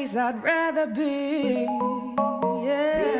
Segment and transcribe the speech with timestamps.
[0.00, 1.66] place I'd rather be.
[2.64, 3.19] Yeah.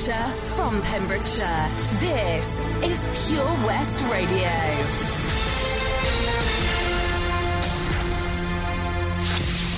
[0.00, 4.48] Pembrokeshire, from Pembrokeshire, this is Pure West Radio.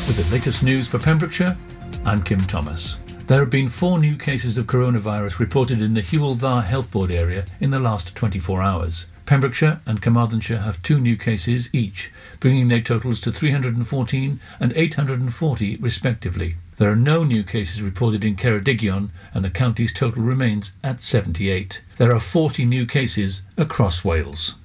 [0.06, 1.56] With the latest news for Pembrokeshire,
[2.04, 2.98] I'm Kim Thomas.
[3.26, 7.10] There have been four new cases of coronavirus reported in the Hywel Dda Health Board
[7.10, 9.06] area in the last 24 hours.
[9.26, 15.76] Pembrokeshire and Carmarthenshire have two new cases each, bringing their totals to 314 and 840
[15.76, 16.56] respectively.
[16.76, 21.82] There are no new cases reported in Ceredigion and the county's total remains at 78.
[21.96, 24.56] There are 40 new cases across Wales.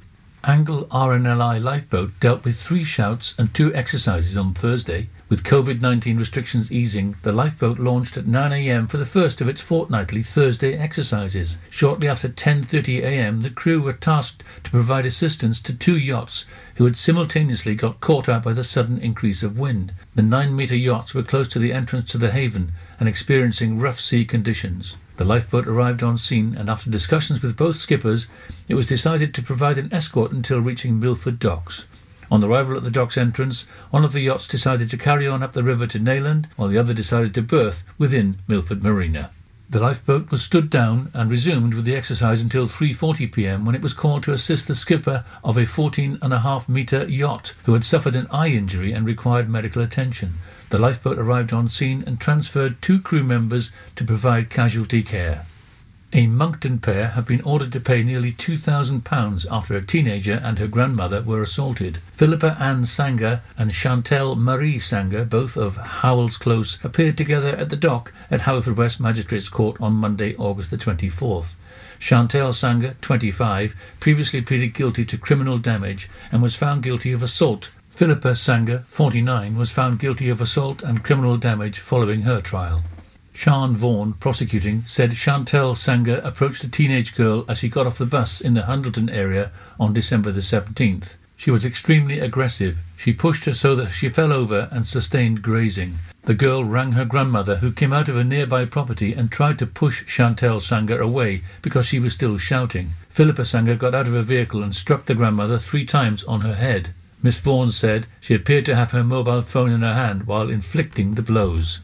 [0.47, 5.09] Angle RNLI lifeboat dealt with three shouts and two exercises on Thursday.
[5.27, 9.59] With COVID 19 restrictions easing, the lifeboat launched at 9am for the first of its
[9.59, 11.57] fortnightly Thursday exercises.
[11.69, 16.95] Shortly after 10.30am, the crew were tasked to provide assistance to two yachts who had
[16.95, 19.93] simultaneously got caught out by the sudden increase of wind.
[20.15, 22.71] The 9 metre yachts were close to the entrance to the haven
[23.01, 24.95] and experiencing rough sea conditions.
[25.17, 28.27] The lifeboat arrived on scene, and after discussions with both skippers,
[28.67, 31.85] it was decided to provide an escort until reaching Milford Docks.
[32.29, 35.53] On arrival at the dock's entrance, one of the yachts decided to carry on up
[35.53, 39.31] the river to Neyland, while the other decided to berth within Milford Marina.
[39.69, 43.65] The lifeboat was stood down and resumed with the exercise until 3:40 p.m.
[43.65, 47.83] when it was called to assist the skipper of a 14.5 metre yacht who had
[47.83, 50.35] suffered an eye injury and required medical attention.
[50.69, 55.45] The lifeboat arrived on scene and transferred two crew members to provide casualty care.
[56.13, 60.67] A Monkton pair have been ordered to pay nearly £2,000 after a teenager and her
[60.67, 61.97] grandmother were assaulted.
[62.11, 67.75] Philippa Ann Sanger and Chantel Marie Sanger, both of Howells Close, appeared together at the
[67.75, 71.55] dock at Haverfordwest Magistrates Court on Monday, August the 24th.
[71.99, 77.69] Chantel Sanger, 25, previously pleaded guilty to criminal damage and was found guilty of assault.
[77.97, 82.83] Philippa Sanger, 49, was found guilty of assault and criminal damage following her trial.
[83.33, 88.05] Sian Vaughan, prosecuting, said Chantel Sanger approached a teenage girl as she got off the
[88.05, 91.15] bus in the Hundleton area on December the 17th.
[91.35, 92.81] She was extremely aggressive.
[92.95, 95.95] She pushed her so that she fell over and sustained grazing.
[96.25, 99.65] The girl rang her grandmother, who came out of a nearby property and tried to
[99.65, 102.91] push Chantel Sanger away because she was still shouting.
[103.09, 106.53] Philippa Sanger got out of her vehicle and struck the grandmother three times on her
[106.53, 106.91] head.
[107.23, 111.15] Miss Vaughan said she appeared to have her mobile phone in her hand while inflicting
[111.15, 111.79] the blows.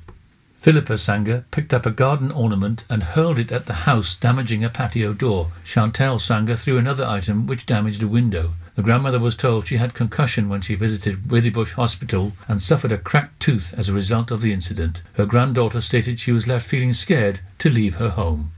[0.55, 4.69] Philippa Sanger picked up a garden ornament and hurled it at the house, damaging a
[4.69, 5.51] patio door.
[5.65, 8.53] Chantel Sanger threw another item which damaged a window.
[8.75, 12.97] The grandmother was told she had concussion when she visited Withybush Hospital and suffered a
[12.97, 15.01] cracked tooth as a result of the incident.
[15.15, 18.51] Her granddaughter stated she was left feeling scared to leave her home.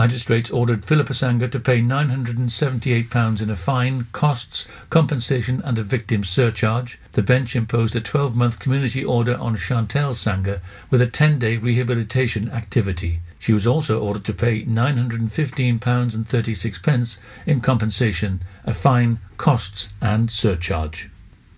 [0.00, 6.24] Magistrates ordered Philippa Sanger to pay £978 in a fine, costs, compensation and a victim
[6.24, 6.98] surcharge.
[7.12, 13.20] The bench imposed a 12-month community order on Chantel Sanger with a 10-day rehabilitation activity.
[13.38, 21.09] She was also ordered to pay £915.36 in compensation, a fine, costs and surcharge.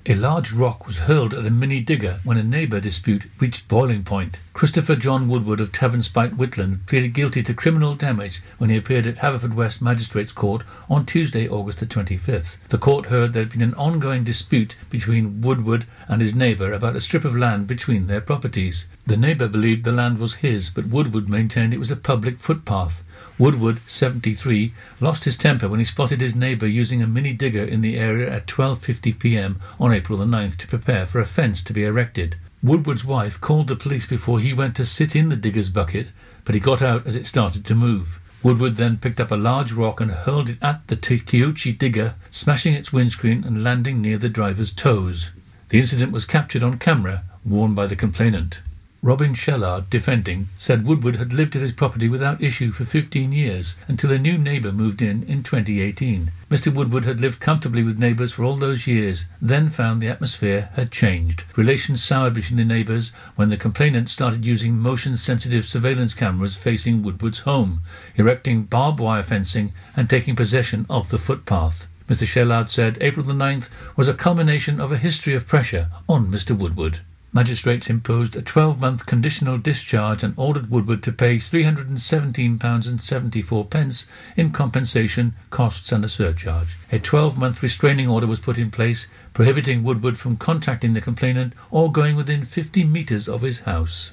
[0.05, 4.03] A large rock was hurled at a mini digger when a neighbour dispute reached boiling
[4.03, 4.41] point.
[4.53, 9.19] Christopher John Woodward of Tavernspite, Whitland, pleaded guilty to criminal damage when he appeared at
[9.19, 12.57] Haverfordwest Magistrates Court on Tuesday, August the 25th.
[12.69, 16.97] The court heard there had been an ongoing dispute between Woodward and his neighbour about
[16.97, 18.87] a strip of land between their properties.
[19.07, 23.05] The neighbour believed the land was his, but Woodward maintained it was a public footpath.
[23.39, 27.81] Woodward, 73, lost his temper when he spotted his neighbour using a mini digger in
[27.81, 29.61] the area at 12.50 p.m.
[29.81, 32.37] on April the 9th to prepare for a fence to be erected.
[32.63, 36.13] Woodward's wife called the police before he went to sit in the digger's bucket,
[36.45, 38.21] but he got out as it started to move.
[38.43, 42.75] Woodward then picked up a large rock and hurled it at the Takeuchi digger, smashing
[42.75, 45.31] its windscreen and landing near the driver's toes.
[45.71, 48.61] The incident was captured on camera, worn by the complainant.
[49.05, 53.75] Robin Shellard, defending, said Woodward had lived at his property without issue for 15 years
[53.89, 56.31] until a new neighbour moved in in 2018.
[56.49, 56.73] Mr.
[56.73, 60.93] Woodward had lived comfortably with neighbours for all those years, then found the atmosphere had
[60.93, 61.43] changed.
[61.57, 67.03] Relations soured between the neighbours when the complainant started using motion sensitive surveillance cameras facing
[67.03, 67.81] Woodward's home,
[68.15, 71.89] erecting barbed wire fencing, and taking possession of the footpath.
[72.07, 72.25] Mr.
[72.25, 76.57] Shellard said April the 9th was a culmination of a history of pressure on Mr.
[76.57, 77.01] Woodward.
[77.35, 84.07] Magistrates imposed a 12 month conditional discharge and ordered Woodward to pay £317.74
[84.37, 86.77] in compensation, costs, and a surcharge.
[86.91, 91.55] A 12 month restraining order was put in place, prohibiting Woodward from contacting the complainant
[91.71, 94.13] or going within 50 metres of his house.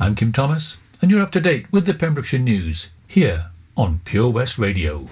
[0.00, 4.30] I'm Kim Thomas, and you're up to date with the Pembrokeshire News here on Pure
[4.30, 5.06] West Radio.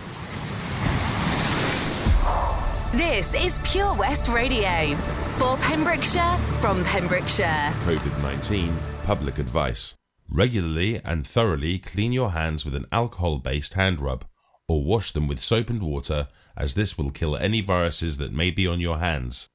[2.96, 4.96] This is Pure West Radio
[5.36, 7.74] for Pembrokeshire from Pembrokeshire.
[7.84, 9.96] COVID 19 public advice.
[10.30, 14.24] Regularly and thoroughly clean your hands with an alcohol based hand rub
[14.66, 18.50] or wash them with soap and water, as this will kill any viruses that may
[18.50, 19.50] be on your hands.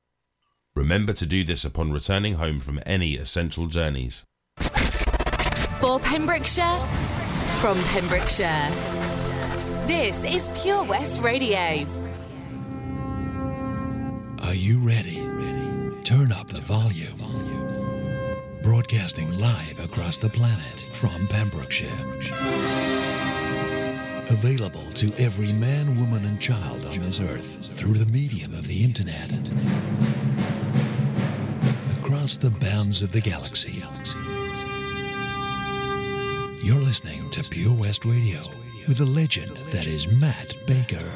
[0.76, 4.24] Remember to do this upon returning home from any essential journeys.
[5.80, 6.78] For Pembrokeshire
[7.60, 8.70] from Pembrokeshire.
[9.88, 12.01] This is Pure West Radio.
[14.44, 15.18] Are you ready?
[16.04, 17.18] Turn up the volume.
[18.64, 21.88] Broadcasting live across the planet from Pembrokeshire.
[24.30, 28.84] Available to every man, woman, and child on this earth through the medium of the
[28.84, 29.32] internet.
[32.00, 33.84] Across the bounds of the galaxy.
[36.64, 38.40] You're listening to Pure West Radio
[38.88, 41.10] with the legend that is Matt Baker.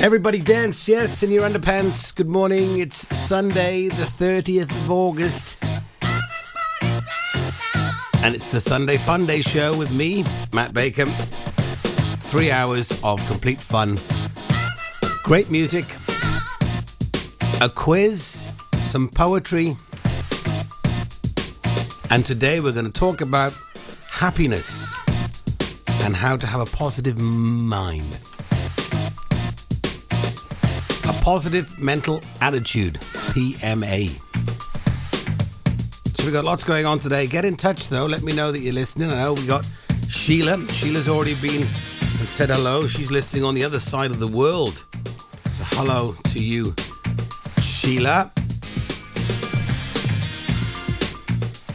[0.00, 2.14] Everybody dance, yes, in your underpants.
[2.14, 2.78] Good morning.
[2.78, 5.62] It's Sunday, the 30th of August.
[8.22, 10.24] And it's the Sunday Fun Day show with me,
[10.54, 11.04] Matt Baker.
[12.16, 14.00] Three hours of complete fun.
[15.22, 15.84] Great music,
[17.60, 19.76] a quiz, some poetry.
[22.10, 23.52] And today we're going to talk about
[24.08, 24.98] happiness
[26.04, 28.29] and how to have a positive mind.
[31.30, 32.94] Positive mental attitude,
[33.30, 34.08] PMA.
[36.16, 37.28] So we've got lots going on today.
[37.28, 38.04] Get in touch though.
[38.04, 39.12] Let me know that you're listening.
[39.12, 39.64] I know we got
[40.08, 40.58] Sheila.
[40.70, 42.88] Sheila's already been and said hello.
[42.88, 44.84] She's listening on the other side of the world.
[45.44, 46.74] So hello to you,
[47.62, 48.32] Sheila.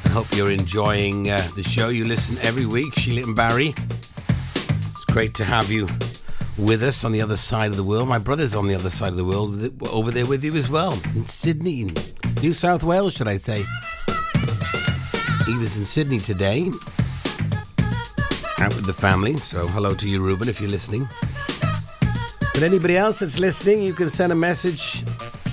[0.03, 1.87] I hope you're enjoying uh, the show.
[1.87, 3.67] You listen every week, Sheila and Barry.
[3.69, 5.87] It's great to have you
[6.57, 8.07] with us on the other side of the world.
[8.07, 10.93] My brother's on the other side of the world, over there with you as well,
[11.13, 11.91] in Sydney,
[12.41, 13.65] New South Wales, should I say.
[15.45, 16.71] He was in Sydney today,
[18.59, 19.37] out with the family.
[19.37, 21.07] So hello to you, Ruben, if you're listening.
[22.53, 25.03] But anybody else that's listening, you can send a message.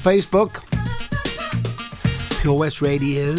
[0.02, 0.62] Facebook,
[2.40, 3.32] Pure West Radio.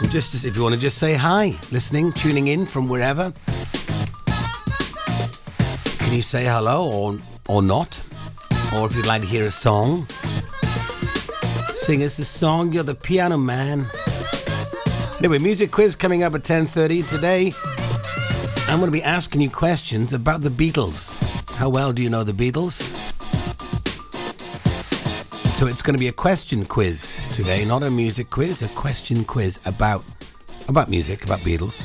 [0.00, 3.32] And just if you want to just say hi, listening, tuning in from wherever.
[6.10, 8.02] Can you say hello or or not?
[8.74, 10.08] Or if you'd like to hear a song,
[11.68, 12.72] sing us a song.
[12.72, 13.86] You're the piano man.
[15.20, 17.54] Anyway, music quiz coming up at 10:30 today.
[18.66, 21.14] I'm going to be asking you questions about the Beatles.
[21.54, 22.82] How well do you know the Beatles?
[25.60, 29.24] So it's going to be a question quiz today, not a music quiz, a question
[29.24, 30.02] quiz about
[30.66, 31.78] about music, about Beatles.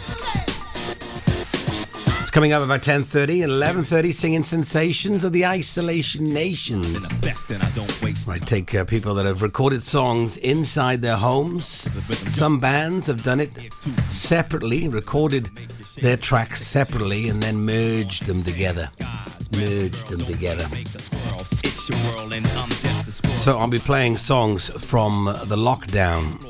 [2.35, 7.07] It's coming up about 10.30 and 11.30, singing Sensations of the Isolation Nations.
[8.27, 11.65] I take uh, people that have recorded songs inside their homes.
[12.27, 13.51] Some bands have done it
[14.09, 15.45] separately, recorded
[16.01, 18.89] their tracks separately, and then merged them together.
[19.53, 20.67] Merged them together.
[23.45, 26.41] So I'll be playing songs from the lockdown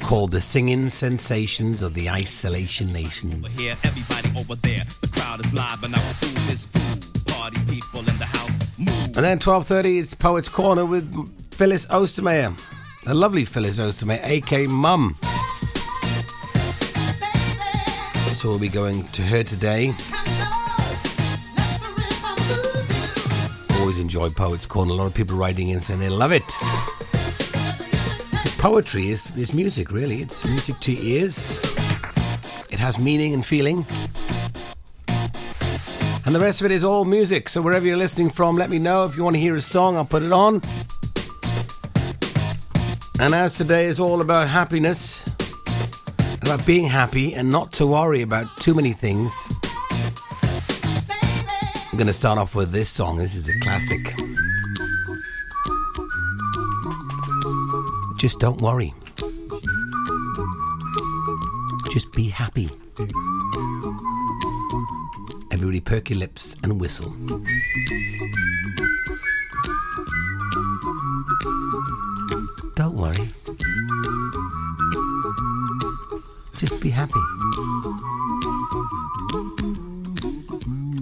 [0.00, 3.58] called The Singing Sensations of the Isolation Nations.
[3.58, 4.84] Here, everybody over there.
[5.02, 7.34] The crowd is live, and our food is food.
[7.34, 8.78] Party people in the house.
[8.78, 9.16] Move.
[9.16, 11.12] And then 12.30, it's Poets Corner with
[11.52, 12.56] Phyllis Ostermeyer.
[13.04, 15.16] The lovely Phyllis Ostermeyer, aka Mum.
[18.34, 19.92] So we'll be going to her today.
[23.88, 24.92] Always enjoy Poets Corner.
[24.92, 26.42] A lot of people writing in saying they love it.
[28.58, 30.20] Poetry is, is music, really.
[30.20, 31.58] It's music to ears.
[32.70, 33.86] It has meaning and feeling.
[35.06, 37.48] And the rest of it is all music.
[37.48, 39.96] So wherever you're listening from, let me know if you want to hear a song.
[39.96, 40.56] I'll put it on.
[43.20, 45.24] And as today is all about happiness,
[46.42, 49.32] about being happy and not to worry about too many things,
[51.98, 53.18] I'm going to start off with this song.
[53.18, 54.14] This is a classic.
[58.16, 58.94] Just don't worry.
[61.90, 62.70] Just be happy.
[65.50, 67.10] Everybody perk your lips and whistle.
[72.76, 73.28] Don't worry.
[76.54, 77.18] Just be happy.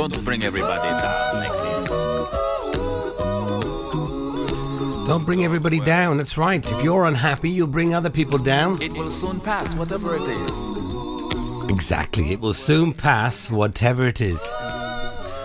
[0.00, 1.88] Don't bring everybody down like this.
[5.06, 6.16] Don't bring everybody down.
[6.16, 6.64] That's right.
[6.72, 8.80] If you're unhappy, you'll bring other people down.
[8.80, 11.70] It will soon pass, whatever it is.
[11.70, 12.32] Exactly.
[12.32, 14.40] It will soon pass, whatever it is.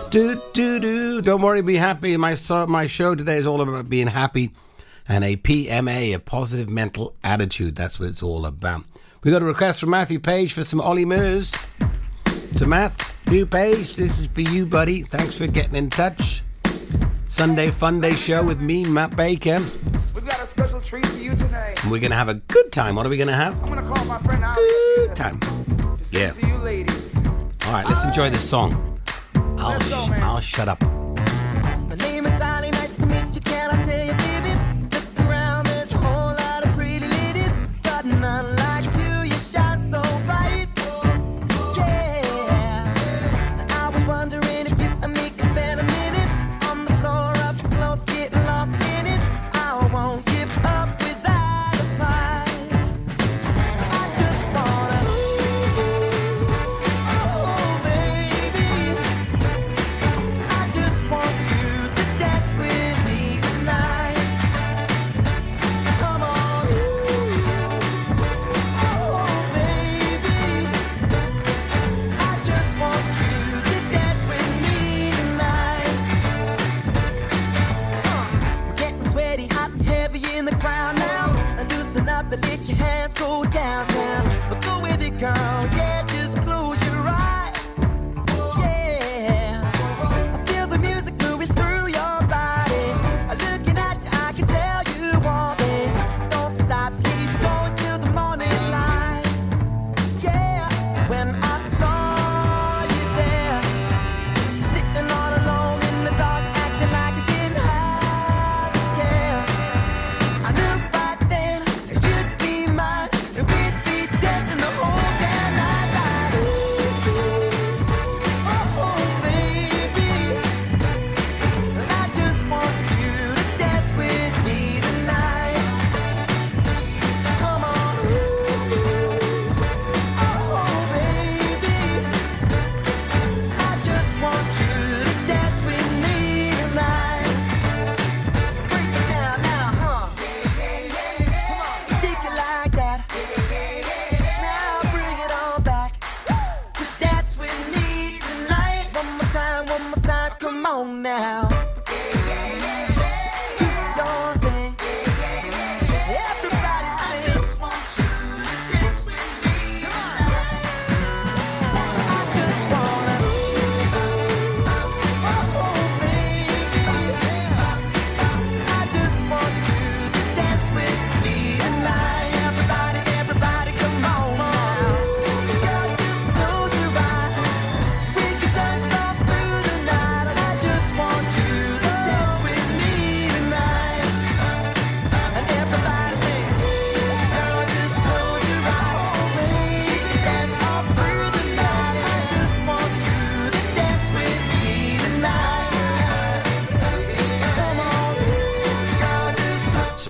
[0.08, 1.20] Do do do.
[1.20, 2.16] Don't worry, be happy.
[2.16, 4.52] My so, my show today is all about being happy,
[5.06, 7.76] and a PMA, a positive mental attitude.
[7.76, 8.84] That's what it's all about.
[9.22, 11.54] We got a request from Matthew Page for some Ollie Murs.
[12.56, 15.02] To Matthew Page, this is for you, buddy.
[15.02, 16.42] Thanks for getting in touch.
[17.26, 19.60] Sunday Fun Day show with me, Matt Baker.
[20.14, 21.82] We've got a special treat for you tonight.
[21.82, 22.94] And we're gonna have a good time.
[22.94, 23.62] What are we gonna have?
[23.62, 25.38] I'm gonna call my friend out Good time.
[26.10, 26.32] Yeah.
[26.32, 26.86] to you.
[27.66, 29.00] All right, let's enjoy this song.
[29.34, 30.22] I'll Let's go, sh- man.
[30.22, 30.95] I'll shut up.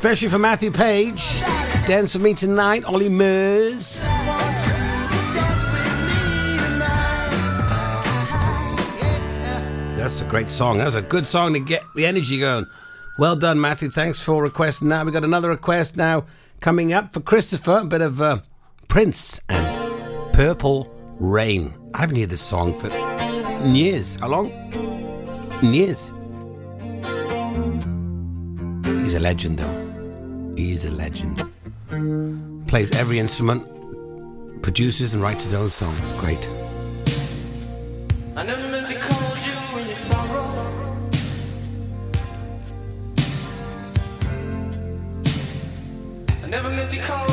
[0.07, 1.40] Especially for Matthew Page.
[1.88, 4.01] Dance with me tonight, Ollie Murs.
[9.99, 10.79] That's a great song.
[10.79, 12.66] That's a good song to get the energy going.
[13.19, 13.90] Well done, Matthew.
[13.90, 15.05] Thanks for requesting that.
[15.05, 16.27] we got another request now
[16.61, 17.79] coming up for Christopher.
[17.79, 18.38] A bit of uh,
[18.87, 20.88] Prince and Purple
[21.19, 21.75] Rain.
[21.95, 22.87] I haven't heard this song for
[23.66, 24.14] years.
[24.14, 24.53] How long?
[25.64, 26.12] Years.
[29.03, 29.86] He's a legend, though.
[30.57, 31.45] He's a legend.
[32.66, 33.62] Plays every instrument,
[34.62, 36.14] produces and writes his own songs.
[36.14, 36.51] Great.
[38.35, 40.47] I never meant to cause you any sorrow.
[46.42, 47.26] I never meant to cause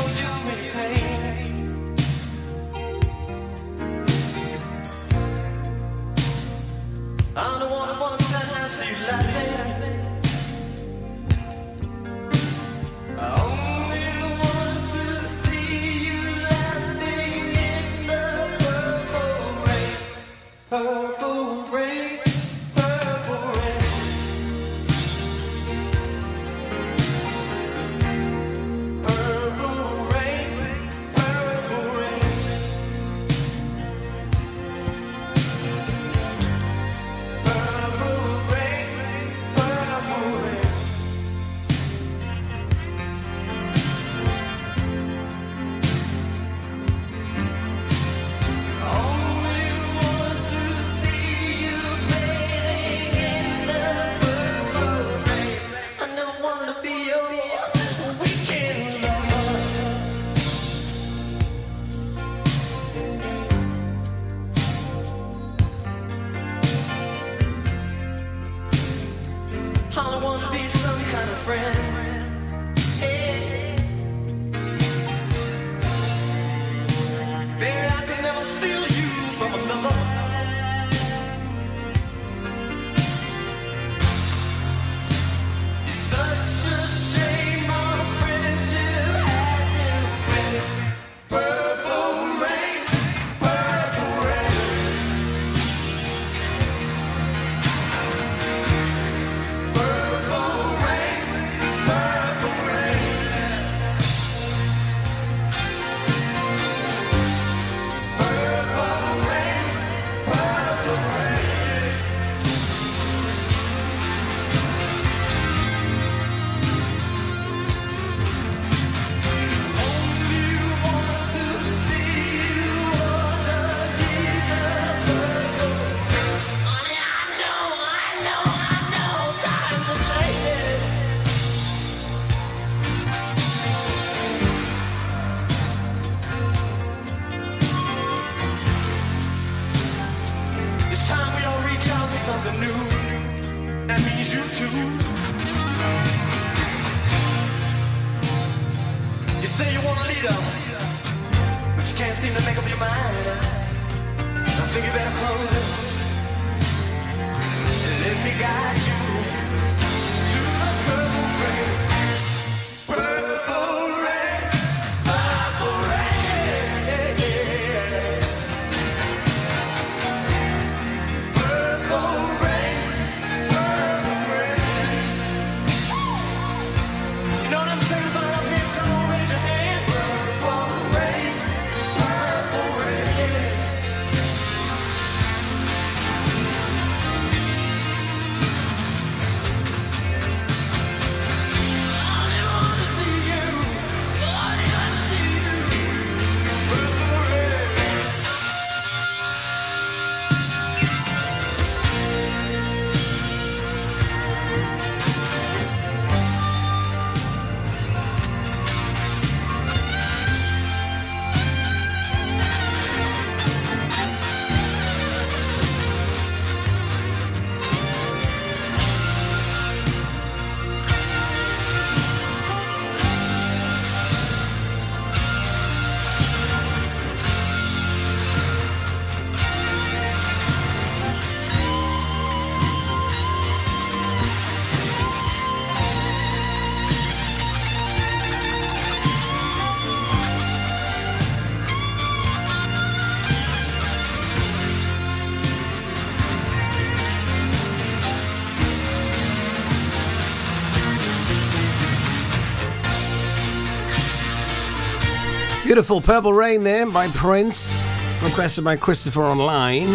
[255.74, 257.84] Beautiful Purple Rain there by Prince,
[258.22, 259.88] requested by Christopher Online,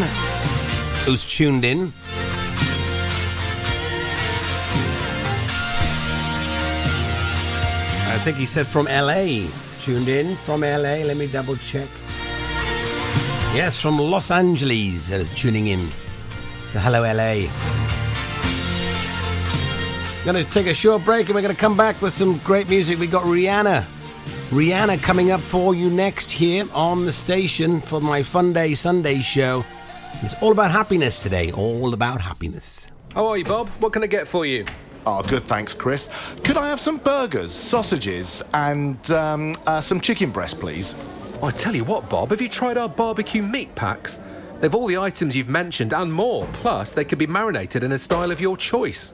[1.05, 1.93] who's tuned in.
[8.03, 9.47] I think he said from LA.
[9.79, 11.05] Tuned in from LA.
[11.07, 11.87] Let me double check.
[13.55, 15.13] Yes, from Los Angeles.
[15.13, 15.89] Uh, tuning in.
[16.73, 17.47] So hello, LA.
[20.25, 22.99] To take a short break and we're to come back with some great music.
[22.99, 23.85] We got Rihanna.
[24.49, 29.19] Rihanna coming up for you next here on the station for my Fun Day Sunday
[29.19, 29.63] show.
[30.23, 31.51] It's all about happiness today.
[31.51, 32.88] All about happiness.
[33.13, 33.69] How are you, Bob?
[33.79, 34.65] What can I get for you?
[35.05, 36.09] Oh, good, thanks, Chris.
[36.43, 40.95] Could I have some burgers, sausages, and um, uh, some chicken breast, please?
[41.43, 44.19] I tell you what, Bob, have you tried our barbecue meat packs?
[44.62, 46.47] They've all the items you've mentioned and more.
[46.53, 49.13] Plus, they can be marinated in a style of your choice.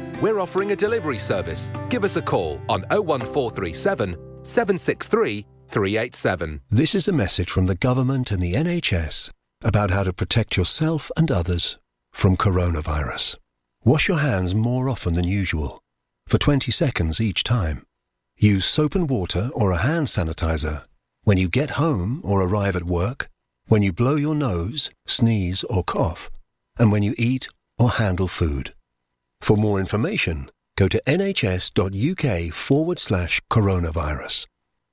[0.21, 1.71] We're offering a delivery service.
[1.89, 6.61] Give us a call on 01437 763 387.
[6.69, 9.31] This is a message from the government and the NHS
[9.63, 11.79] about how to protect yourself and others
[12.11, 13.37] from coronavirus.
[13.83, 15.81] Wash your hands more often than usual,
[16.27, 17.83] for 20 seconds each time.
[18.37, 20.83] Use soap and water or a hand sanitizer
[21.23, 23.27] when you get home or arrive at work,
[23.69, 26.29] when you blow your nose, sneeze or cough,
[26.77, 27.47] and when you eat
[27.79, 28.75] or handle food.
[29.41, 34.45] For more information, go to nhs.uk forward slash coronavirus.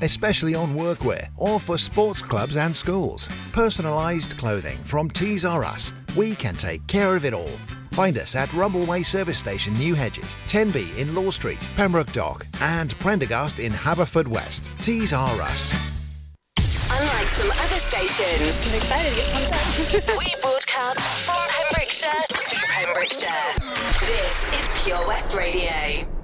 [0.00, 3.28] especially on workwear or for sports clubs and schools.
[3.52, 5.92] Personalised clothing from Tees R Us.
[6.16, 7.50] We can take care of it all.
[7.92, 12.92] Find us at Rumbleway Service Station, New Hedges, 10B in Law Street, Pembroke Dock, and
[12.98, 14.68] Prendergast in Haverfordwest.
[14.82, 15.72] Tees R Us.
[16.90, 20.18] Unlike some other stations, I'm excited to get pumped up.
[20.18, 23.52] we broadcast from Pembrokeshire to Pembrokeshire.
[24.00, 26.23] This is Pure West Radio.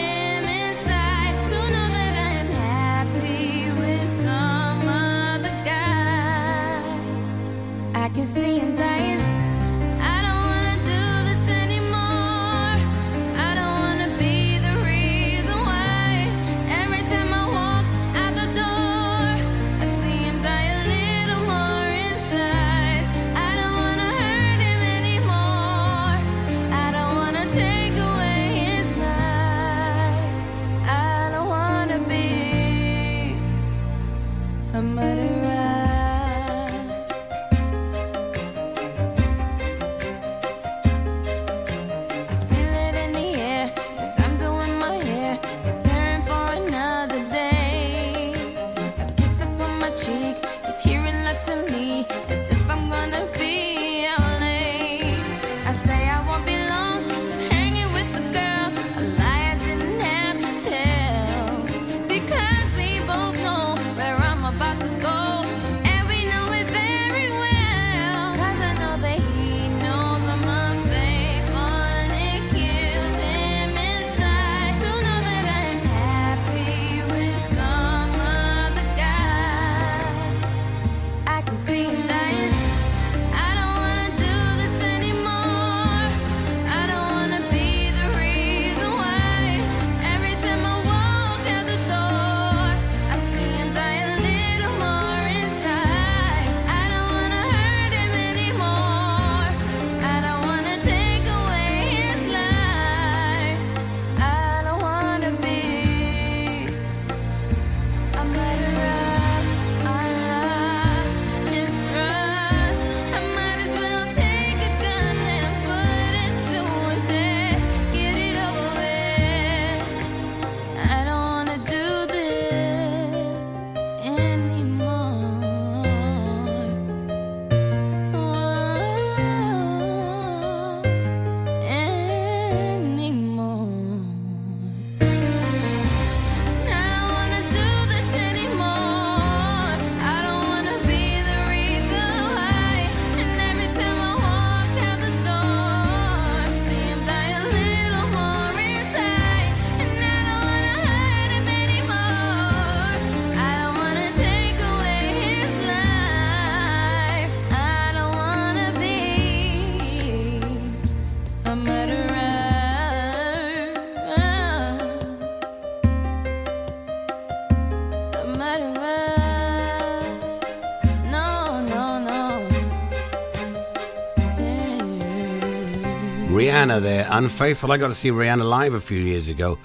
[176.61, 177.71] Rihanna there, Unfaithful.
[177.71, 179.57] I got to see Rihanna live a few years ago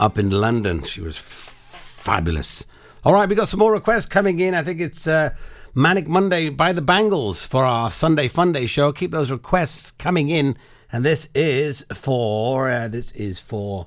[0.00, 0.82] up in London.
[0.82, 2.66] She was f- fabulous.
[3.04, 4.54] All right, we got some more requests coming in.
[4.54, 5.30] I think it's uh,
[5.76, 8.90] Manic Monday by the Bangles for our Sunday Fun Day show.
[8.90, 10.56] Keep those requests coming in.
[10.90, 13.86] And this is for, uh, this is for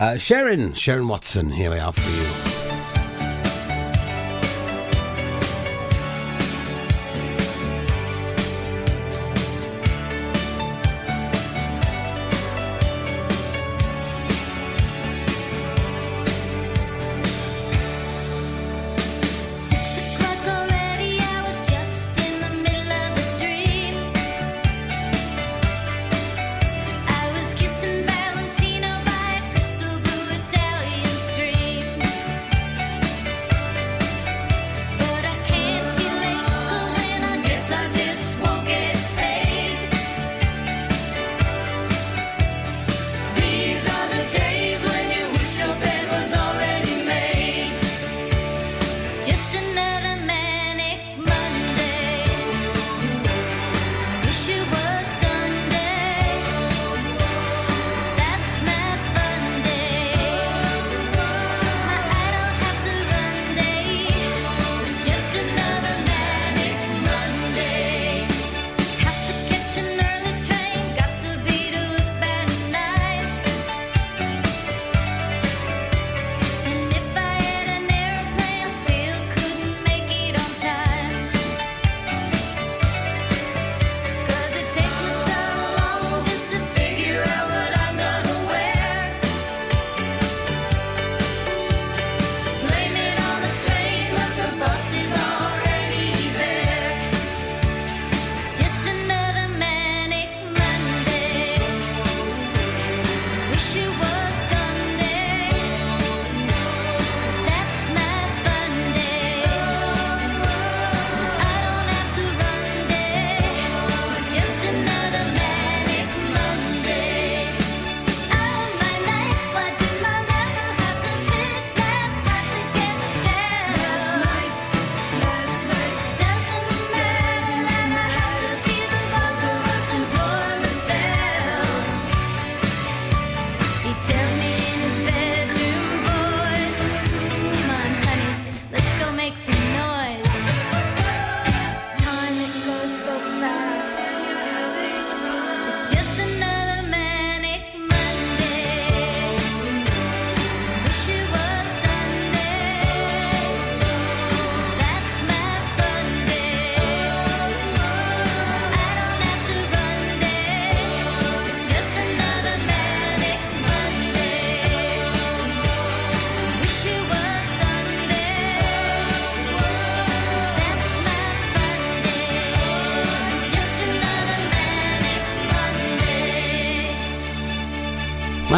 [0.00, 1.50] uh, Sharon, Sharon Watson.
[1.50, 2.10] Here we are for
[2.48, 2.49] you.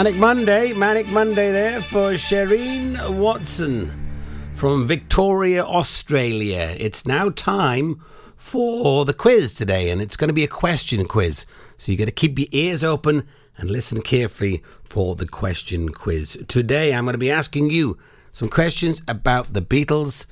[0.02, 6.74] Manic Monday, Manic Monday there for Shireen Watson from Victoria, Australia.
[6.76, 8.02] It's now time
[8.34, 11.46] for the quiz today, and it's going to be a question quiz.
[11.76, 16.36] So you've got to keep your ears open and listen carefully for the question quiz.
[16.48, 17.96] Today, I'm going to be asking you
[18.32, 20.26] some questions about the Beatles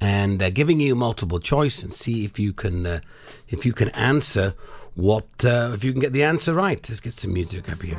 [0.00, 3.00] and uh, giving you multiple choice and see if you can uh,
[3.48, 4.54] if you can answer
[4.94, 6.88] what uh, if you can get the answer right.
[6.88, 7.98] Let's get some music up here.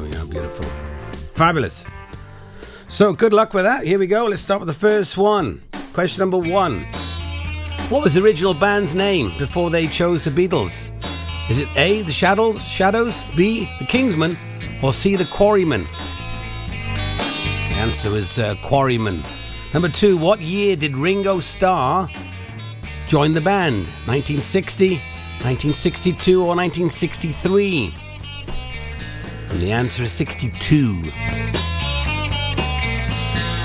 [0.00, 0.64] We are, beautiful.
[1.34, 1.86] Fabulous.
[2.88, 3.84] So good luck with that.
[3.84, 4.26] Here we go.
[4.26, 5.60] Let's start with the first one.
[5.92, 6.84] Question number one.
[7.88, 10.90] What was the original band's name before they chose the Beatles?
[11.50, 14.38] Is it A, the Shadow, Shadows, B, the Kingsmen,
[14.82, 15.84] or C, the Quarrymen?
[15.84, 19.22] The answer is uh, Quarrymen.
[19.74, 22.08] Number two, what year did Ringo Starr
[23.08, 23.84] join the band?
[24.06, 24.94] 1960,
[25.42, 27.94] 1962, or 1963?
[29.58, 30.94] The answer is 62.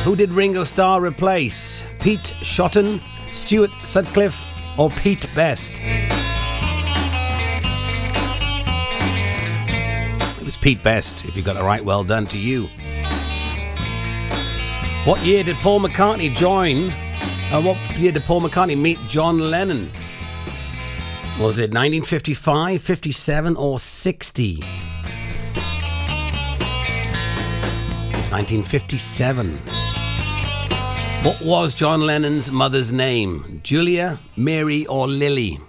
[0.04, 1.84] Who did Ringo Starr replace?
[2.00, 4.46] Pete Shotton, Stuart Sutcliffe,
[4.78, 5.74] or Pete Best?
[10.40, 11.26] It was Pete Best.
[11.26, 12.68] If you got it right, well done to you.
[15.06, 16.90] What year did Paul McCartney join?
[17.52, 19.90] Uh, what year did Paul McCartney meet John Lennon?
[21.40, 24.64] Was it 1955, 57, or 60?
[28.32, 29.58] 1957.
[31.24, 33.62] What was John Lennon's mother's name?
[33.64, 35.60] Julia, Mary, or Lily?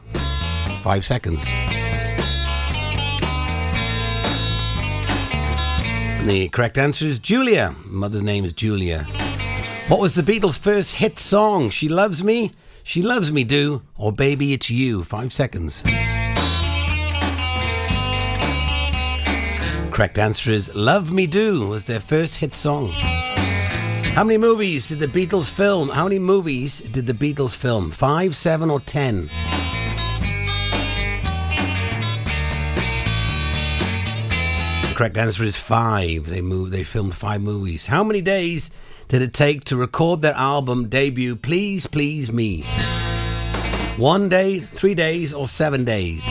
[0.82, 1.44] Five seconds.
[6.18, 7.74] And the correct answer is Julia.
[7.86, 9.04] Mother's name is Julia.
[9.88, 11.70] What was the Beatles' first hit song?
[11.70, 12.52] She Loves Me,
[12.82, 15.04] She Loves Me Do, or Baby It's You?
[15.04, 15.82] Five seconds.
[19.98, 22.90] Correct answer is Love Me Do was their first hit song.
[22.92, 25.88] How many movies did the Beatles film?
[25.88, 27.90] How many movies did the Beatles film?
[27.90, 29.22] Five, seven, or ten?
[34.82, 36.26] The correct answer is five.
[36.26, 36.70] They moved.
[36.70, 37.88] They filmed five movies.
[37.88, 38.70] How many days
[39.08, 41.34] did it take to record their album debut?
[41.34, 42.62] Please, please me.
[43.96, 46.22] One day, three days, or seven days?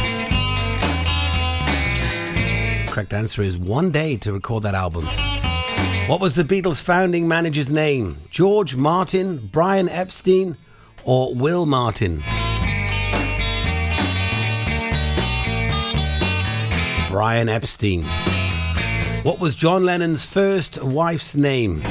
[2.98, 5.06] Correct answer is one day to record that album.
[6.08, 8.18] What was the Beatles' founding manager's name?
[8.32, 10.58] George Martin, Brian Epstein,
[11.04, 12.24] or Will Martin?
[17.12, 18.04] Brian Epstein.
[19.22, 21.84] What was John Lennon's first wife's name?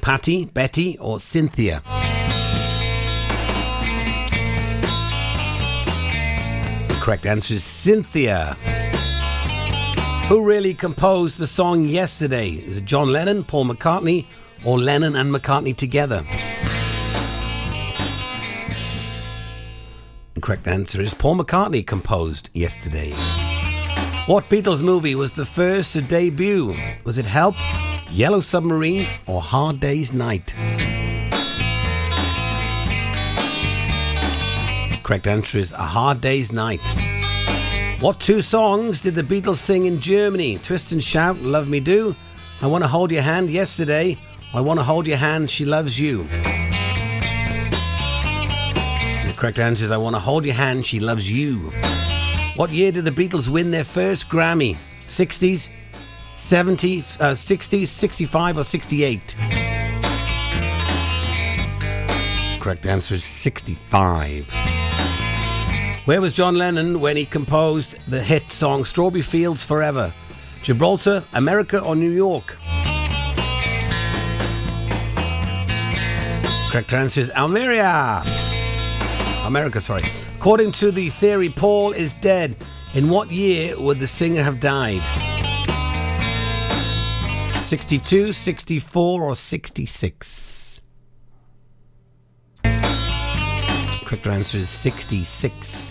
[0.00, 1.82] Patty, Betty, or Cynthia?
[6.88, 8.56] The correct answer is Cynthia.
[10.32, 12.52] Who really composed the song Yesterday?
[12.52, 14.24] Is it John Lennon, Paul McCartney,
[14.64, 16.24] or Lennon and McCartney together?
[20.32, 23.12] The correct answer is Paul McCartney composed Yesterday.
[24.24, 26.74] What Beatles movie was the first to debut?
[27.04, 27.54] Was it Help,
[28.10, 30.54] Yellow Submarine, or Hard Day's Night?
[35.02, 36.80] Correct answer is A Hard Day's Night.
[38.02, 40.58] What two songs did the Beatles sing in Germany?
[40.58, 42.16] Twist and Shout, Love Me Do,
[42.60, 44.18] I Want to Hold Your Hand Yesterday,
[44.52, 46.24] I Want to Hold Your Hand, She Loves You.
[49.24, 51.70] The correct answer is I Want to Hold Your Hand, She Loves You.
[52.56, 54.76] What year did the Beatles win their first Grammy?
[55.06, 55.68] 60s,
[56.34, 59.36] 70, uh, 60s, 65, or 68?
[62.60, 64.81] Correct answer is 65.
[66.04, 70.12] Where was John Lennon when he composed the hit song Strawberry Fields Forever?
[70.64, 72.56] Gibraltar, America, or New York?
[76.72, 78.24] Correct answer is Almeria.
[79.44, 80.02] America, sorry.
[80.38, 82.56] According to the theory, Paul is dead.
[82.94, 85.02] In what year would the singer have died?
[87.64, 90.51] 62, 64, or 66?
[94.12, 95.90] Correct answer is 66.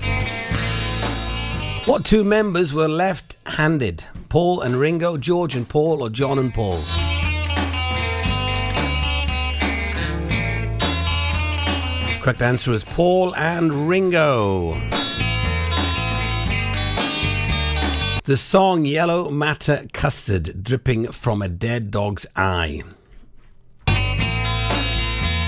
[1.86, 4.03] What two members were left handed?
[4.30, 6.84] Paul and Ringo, George and Paul, or John and Paul?
[12.22, 14.74] Correct answer is Paul and Ringo.
[18.26, 22.84] The song Yellow Matter Custard dripping from a dead dog's eye.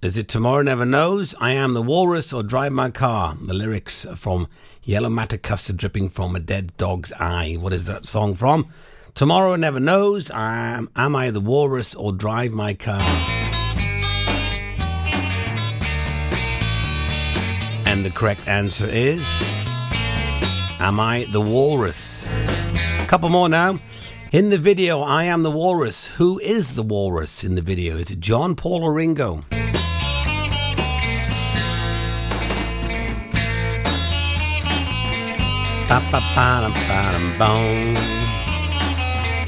[0.03, 1.33] Is it Tomorrow Never Knows?
[1.39, 3.37] I Am the Walrus or Drive My Car?
[3.41, 4.49] The lyrics from
[4.83, 7.55] Yellow Matter Custard dripping from a dead dog's eye.
[7.57, 8.67] What is that song from?
[9.15, 10.29] Tomorrow Never Knows.
[10.29, 12.99] I am, am I the Walrus or Drive My Car?
[17.85, 19.25] And the correct answer is
[20.81, 22.25] Am I the Walrus?
[22.99, 23.79] A couple more now.
[24.33, 26.07] In the video, I am the Walrus.
[26.07, 27.95] Who is the Walrus in the video?
[27.95, 29.39] Is it John, Paul, or Ringo?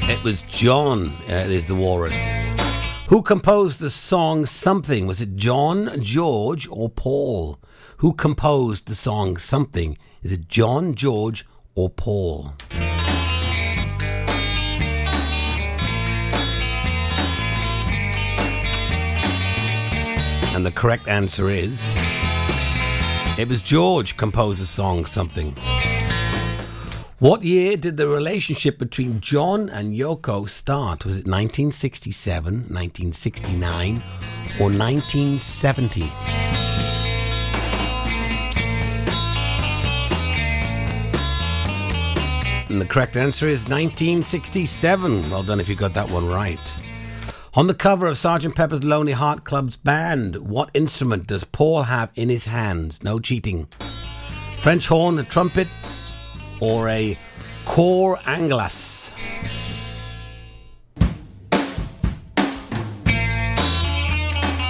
[0.08, 2.46] It was John, uh, is the Walrus.
[3.08, 5.08] Who composed the song Something?
[5.08, 7.58] Was it John, George, or Paul?
[7.96, 9.98] Who composed the song Something?
[10.22, 11.44] Is it John, George,
[11.74, 12.54] or Paul?
[20.54, 21.92] And the correct answer is
[23.36, 25.56] it was George composed the song Something.
[27.18, 31.06] What year did the relationship between John and Yoko start?
[31.06, 34.02] Was it 1967, 1969,
[34.60, 36.02] or 1970?
[42.68, 45.30] And the correct answer is 1967.
[45.30, 46.74] Well done if you got that one right.
[47.54, 48.54] On the cover of Sgt.
[48.54, 53.02] Pepper's Lonely Heart Club's band, what instrument does Paul have in his hands?
[53.02, 53.68] No cheating.
[54.58, 55.68] French horn, a trumpet,
[56.60, 57.18] or a
[57.64, 59.12] cor anglais.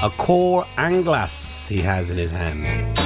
[0.02, 2.98] A cor anglais he has in his hand.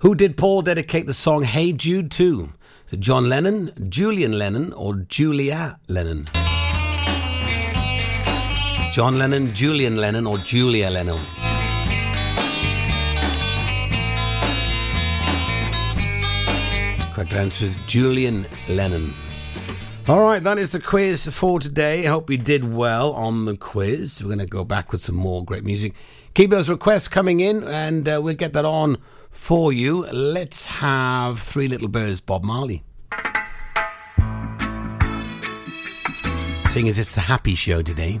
[0.00, 2.52] Who did Paul dedicate the song Hey Jude to?
[2.88, 6.26] To John Lennon, Julian Lennon, or Julia Lennon?
[8.92, 11.41] John Lennon, Julian Lennon, or Julia Lennon?
[17.22, 19.14] Correct answer is Julian Lennon.
[20.08, 22.04] All right, that is the quiz for today.
[22.04, 24.20] I hope you did well on the quiz.
[24.20, 25.94] We're going to go back with some more great music.
[26.34, 28.98] Keep those requests coming in, and uh, we'll get that on
[29.30, 30.04] for you.
[30.10, 32.82] Let's have Three Little Birds, Bob Marley.
[36.66, 38.20] Seeing as it's the happy show today.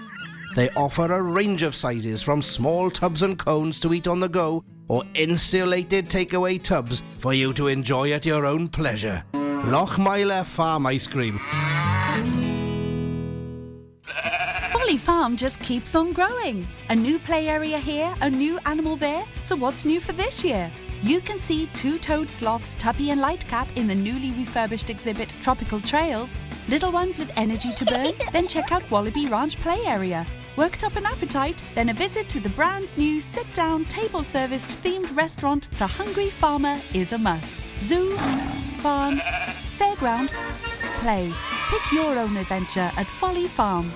[0.55, 4.27] They offer a range of sizes from small tubs and cones to eat on the
[4.27, 9.23] go or insulated takeaway tubs for you to enjoy at your own pleasure.
[9.33, 11.39] Lochmeyler Farm Ice Cream.
[14.71, 16.67] Folly Farm just keeps on growing.
[16.89, 19.23] A new play area here, a new animal there.
[19.45, 20.69] So what's new for this year?
[21.01, 26.29] You can see two-toed sloths Tubby and Lightcap in the newly refurbished exhibit Tropical Trails.
[26.67, 28.13] Little ones with energy to burn?
[28.33, 30.27] then check out Wallaby Ranch play area.
[30.57, 31.63] Worked up an appetite?
[31.75, 37.13] Then a visit to the brand new sit-down table-serviced themed restaurant The Hungry Farmer is
[37.13, 37.55] a must.
[37.83, 38.11] Zoo,
[38.81, 39.17] farm,
[39.77, 40.29] fairground,
[41.01, 41.31] play.
[41.69, 43.89] Pick your own adventure at Folly Farm.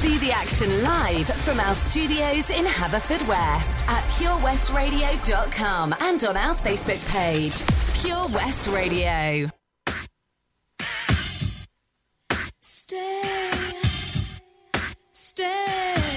[0.00, 7.06] See the action live from our studios in Haverfordwest at purewestradio.com and on our Facebook
[7.10, 7.62] page,
[8.00, 9.50] Pure West Radio.
[12.62, 13.74] Stay,
[15.30, 16.09] stay.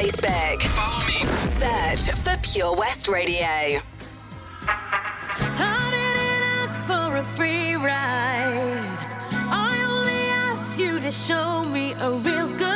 [0.00, 0.62] Facebook.
[0.62, 1.26] Follow me.
[1.44, 3.82] Search for Pure West Radio.
[4.62, 8.98] I didn't ask for a free ride.
[9.30, 12.69] I only asked you to show me a real good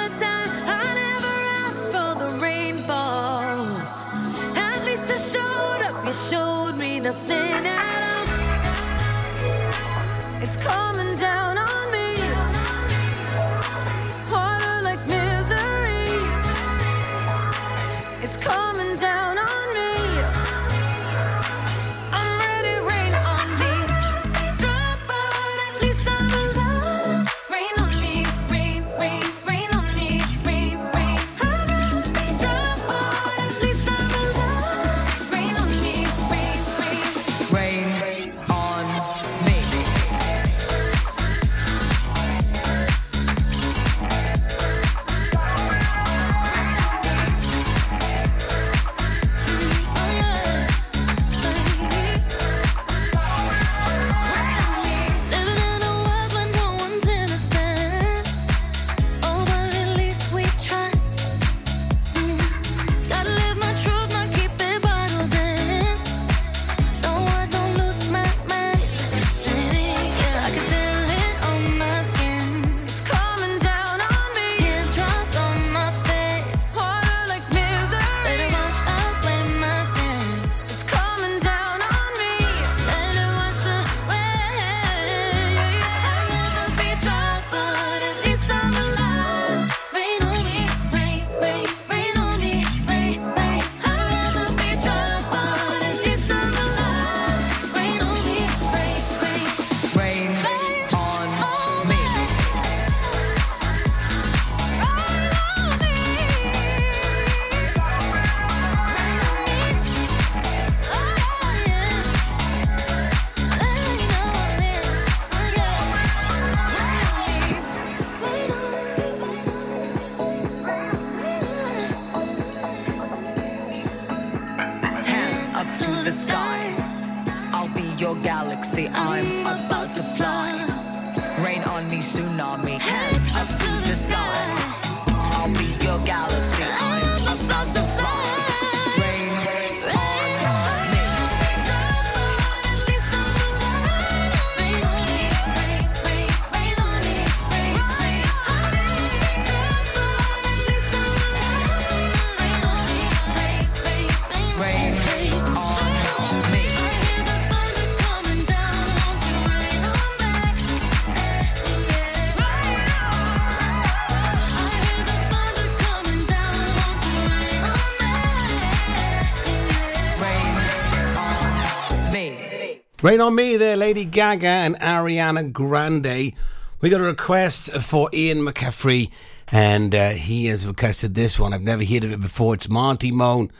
[173.04, 176.32] Rain on me there, Lady Gaga and Ariana Grande.
[176.80, 179.10] We got a request for Ian McCaffrey,
[179.52, 181.52] and uh, he has requested this one.
[181.52, 182.54] I've never heard of it before.
[182.54, 183.50] It's Monty Moan,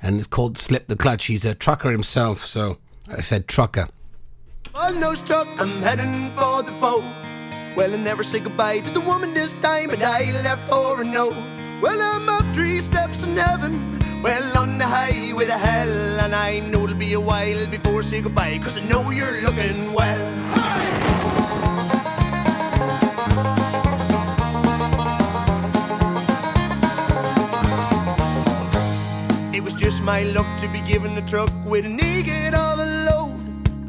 [0.00, 1.26] and it's called Slip the Clutch.
[1.26, 2.78] He's a trucker himself, so
[3.08, 3.88] I said trucker.
[4.76, 7.02] On nose truck, I'm heading for the boat.
[7.76, 11.04] Well, I never say goodbye to the woman this time, but I left for a
[11.04, 11.34] note.
[11.82, 14.03] Well, I'm up three steps in heaven.
[14.24, 18.02] Well, on the highway to hell, and I know it'll be a while before I
[18.04, 20.22] say goodbye, cause I know you're looking well.
[29.52, 32.86] It was just my luck to be given the truck with a naked of a
[33.04, 33.38] load.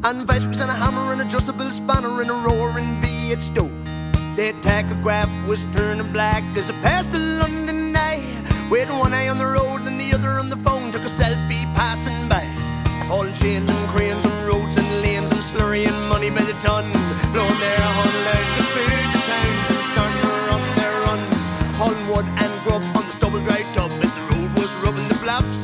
[0.04, 3.72] And vespers and a hammer, an adjustable spanner, and a roaring V8 stove.
[4.36, 8.20] The tachograph was turning black as I passed the London night.
[8.70, 9.65] With one eye on the road
[11.16, 12.44] selfie passing by.
[13.10, 16.84] All chains and cranes and roads and lanes and slurrying money by the ton.
[17.32, 21.22] Blowing their horn like the trade towns and starting on their run.
[22.10, 25.60] Wood and grub on the stubble dry tub as the road was rubbing the flaps.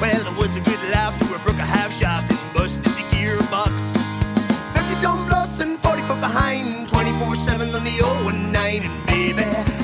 [0.00, 3.06] Well, there was a good laugh to a brook a half shaft and busted the
[3.14, 3.74] gearbox.
[4.74, 8.82] 50 ton plus and 40 foot behind, 24 7 on the 0 and 9.
[8.82, 9.75] And baby,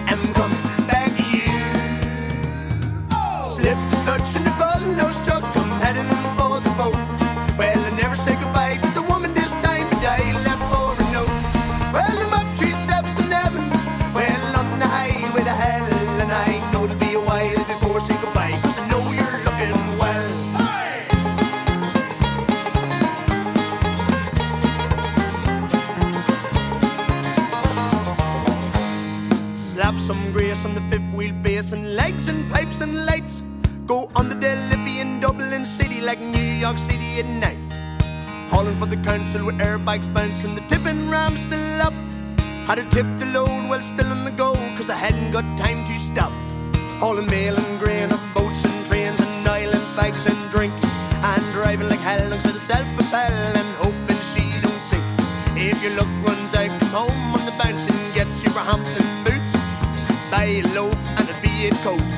[61.63, 62.12] Indian coat.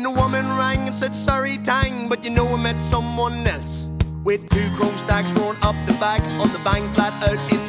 [0.00, 3.86] When the woman rang and said, Sorry, Tang, but you know I met someone else.
[4.24, 7.59] With two chrome stacks thrown up the back on the bank flat out in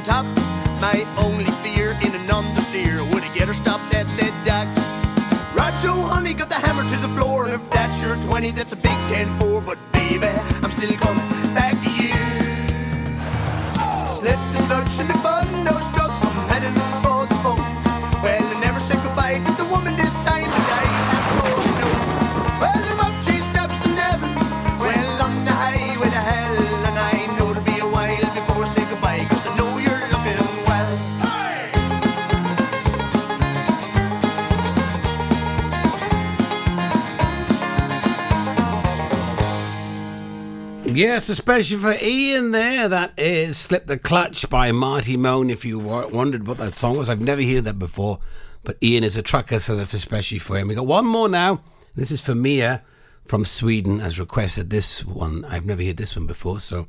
[41.21, 42.89] Yes, especially for Ian there.
[42.89, 45.51] That is Slip the Clutch by Marty Moan.
[45.51, 48.17] If you wondered what that song was, I've never heard that before.
[48.63, 50.67] But Ian is a trucker, so that's especially for him.
[50.67, 51.61] We got one more now.
[51.95, 52.81] This is for Mia
[53.23, 54.71] from Sweden, as requested.
[54.71, 56.87] This one, I've never heard this one before, so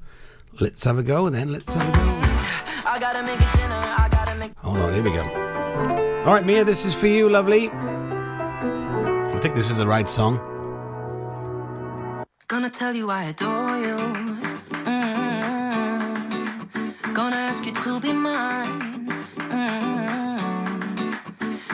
[0.61, 2.89] let's have a go then let's have a go.
[2.91, 4.57] I gotta make a dinner, I gotta make.
[4.57, 5.24] Hold on, here we go.
[6.24, 7.68] All right, Mia, this is for you, lovely.
[7.68, 10.41] I think this is the right song.
[12.49, 13.91] Gonna tell you I adore you.
[17.23, 19.07] gonna ask you to be mine.
[19.57, 20.41] Mm-hmm.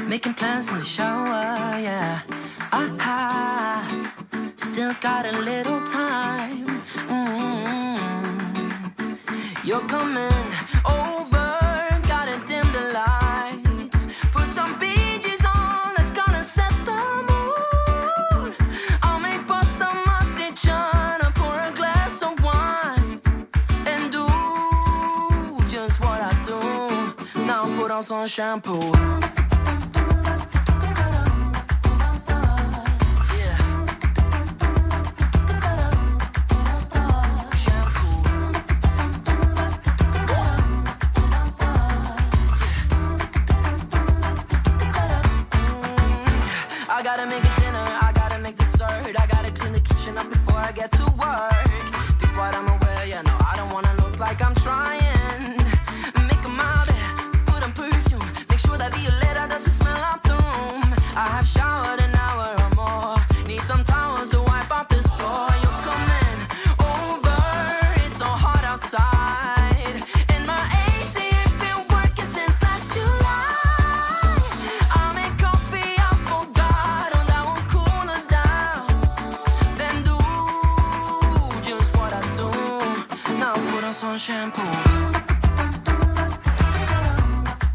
[0.06, 1.56] Making plans in the shower,
[1.88, 2.20] yeah.
[2.70, 4.12] Aha,
[4.56, 6.66] still got a little time.
[7.14, 7.96] Mm-hmm.
[9.66, 10.47] You're coming.
[28.02, 29.37] son shampoo.